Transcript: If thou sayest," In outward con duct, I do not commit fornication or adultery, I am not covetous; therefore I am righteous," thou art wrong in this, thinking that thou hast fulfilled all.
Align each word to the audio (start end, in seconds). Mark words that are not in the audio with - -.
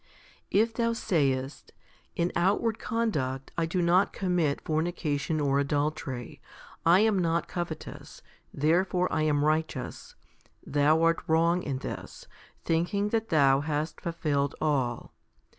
If 0.49 0.73
thou 0.73 0.93
sayest," 0.93 1.73
In 2.15 2.31
outward 2.35 2.79
con 2.79 3.11
duct, 3.11 3.51
I 3.55 3.67
do 3.67 3.83
not 3.83 4.13
commit 4.13 4.59
fornication 4.61 5.39
or 5.39 5.59
adultery, 5.59 6.41
I 6.83 7.01
am 7.01 7.19
not 7.19 7.47
covetous; 7.47 8.23
therefore 8.51 9.13
I 9.13 9.21
am 9.21 9.45
righteous," 9.45 10.15
thou 10.65 11.03
art 11.03 11.21
wrong 11.27 11.61
in 11.61 11.77
this, 11.77 12.25
thinking 12.65 13.09
that 13.09 13.29
thou 13.29 13.59
hast 13.59 14.01
fulfilled 14.01 14.55
all. 14.59 15.13